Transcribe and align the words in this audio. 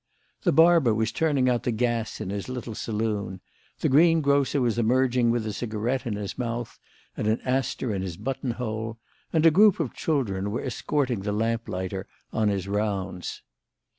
The 0.41 0.51
barber 0.51 0.95
was 0.95 1.11
turning 1.11 1.47
out 1.47 1.61
the 1.61 1.69
gas 1.71 2.19
in 2.19 2.31
his 2.31 2.49
little 2.49 2.73
saloon; 2.73 3.39
the 3.81 3.87
greengrocer 3.87 4.59
was 4.59 4.79
emerging 4.79 5.29
with 5.29 5.45
a 5.45 5.53
cigarette 5.53 6.07
in 6.07 6.15
his 6.15 6.39
mouth 6.39 6.79
and 7.15 7.27
an 7.27 7.39
aster 7.45 7.93
in 7.93 8.01
his 8.01 8.17
button 8.17 8.49
hole, 8.49 8.97
and 9.31 9.45
a 9.45 9.51
group 9.51 9.79
of 9.79 9.93
children 9.93 10.49
were 10.49 10.63
escorting 10.63 11.19
the 11.21 11.31
lamplighter 11.31 12.07
on 12.33 12.49
his 12.49 12.67
rounds. 12.67 13.43